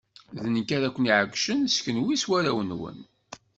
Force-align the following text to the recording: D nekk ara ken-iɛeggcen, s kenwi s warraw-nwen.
D 0.43 0.45
nekk 0.53 0.69
ara 0.77 0.89
ken-iɛeggcen, 0.95 1.59
s 1.75 1.77
kenwi 1.83 2.15
s 2.21 2.23
warraw-nwen. 2.29 2.99